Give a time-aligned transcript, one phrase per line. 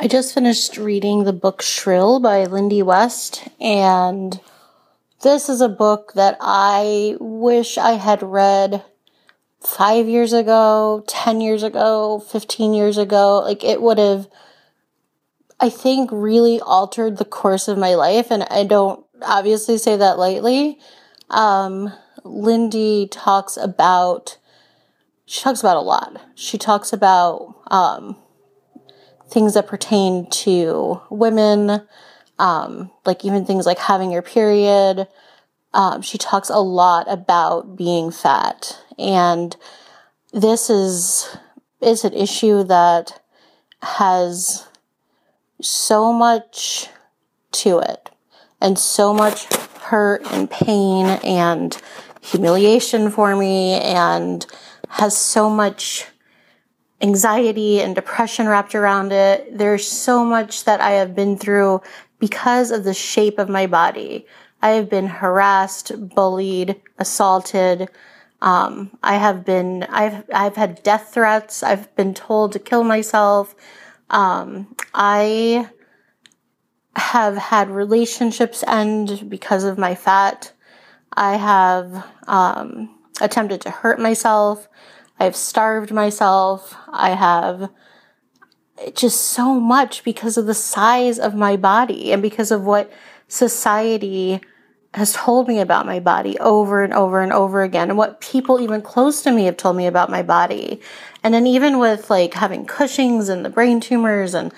[0.00, 4.40] I just finished reading the book Shrill by Lindy West, and
[5.22, 8.84] this is a book that I wish I had read
[9.58, 13.40] five years ago, 10 years ago, 15 years ago.
[13.40, 14.28] Like, it would have,
[15.58, 20.16] I think, really altered the course of my life, and I don't obviously say that
[20.16, 20.78] lightly.
[21.28, 21.92] Um,
[22.22, 24.38] Lindy talks about,
[25.26, 26.22] she talks about a lot.
[26.36, 28.16] She talks about, um,
[29.28, 31.86] things that pertain to women,
[32.38, 35.06] um, like even things like having your period.
[35.74, 39.54] Um, she talks a lot about being fat, and
[40.32, 41.36] this is
[41.80, 43.20] is an issue that
[43.82, 44.66] has
[45.60, 46.88] so much
[47.52, 48.10] to it,
[48.60, 49.52] and so much
[49.82, 51.80] hurt and pain and
[52.22, 54.46] humiliation for me, and
[54.88, 56.06] has so much
[57.00, 59.56] anxiety and depression wrapped around it.
[59.56, 61.80] There's so much that I have been through
[62.18, 64.26] because of the shape of my body.
[64.60, 67.88] I have been harassed, bullied, assaulted.
[68.42, 71.62] Um, I have been, I've, I've had death threats.
[71.62, 73.54] I've been told to kill myself.
[74.10, 75.68] Um, I
[76.96, 80.52] have had relationships end because of my fat.
[81.12, 84.68] I have, um, attempted to hurt myself.
[85.18, 86.76] I've starved myself.
[86.88, 87.70] I have
[88.94, 92.92] just so much because of the size of my body and because of what
[93.26, 94.40] society
[94.94, 98.60] has told me about my body over and over and over again and what people
[98.60, 100.80] even close to me have told me about my body.
[101.22, 104.52] And then even with like having Cushing's and the brain tumors and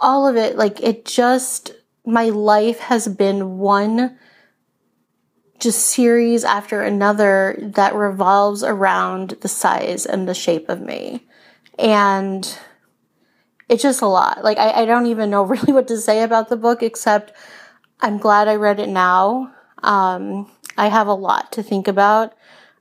[0.00, 1.72] all of it, like it just,
[2.04, 4.18] my life has been one
[5.62, 11.24] just series after another that revolves around the size and the shape of me.
[11.78, 12.58] And
[13.68, 14.42] it's just a lot.
[14.42, 17.32] Like, I, I don't even know really what to say about the book, except
[18.00, 19.54] I'm glad I read it now.
[19.84, 22.34] Um, I have a lot to think about.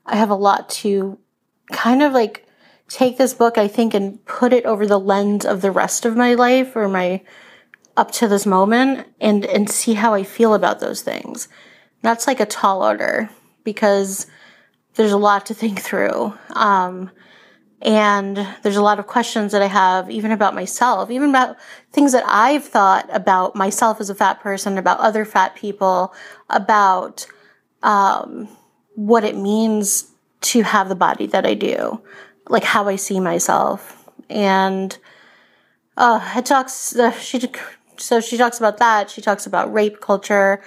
[0.06, 1.19] I have a lot to
[1.72, 2.48] kind of like
[2.90, 6.18] take this book, I think, and put it over the lens of the rest of
[6.18, 7.22] my life or my
[7.96, 11.48] up to this moment and, and see how I feel about those things.
[12.01, 13.29] That's like a tall order
[13.63, 14.28] because
[14.95, 16.34] there's a lot to think through.
[16.53, 17.12] Um,
[17.81, 21.57] and there's a lot of questions that I have, even about myself, even about
[21.91, 26.13] things that I've thought about myself as a fat person, about other fat people,
[26.50, 27.25] about
[27.81, 28.47] um,
[28.95, 32.01] what it means to have the body that I do,
[32.50, 34.09] like how I see myself.
[34.29, 34.95] And
[35.97, 37.41] uh, it talks, uh, she,
[37.97, 39.09] so she talks about that.
[39.09, 40.62] She talks about rape culture.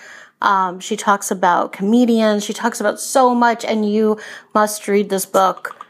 [0.45, 2.45] Um, she talks about comedians.
[2.45, 4.19] She talks about so much, and you
[4.55, 5.84] must read this book.